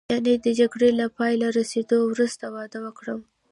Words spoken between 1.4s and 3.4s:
رسېدو وروسته واده وکړم.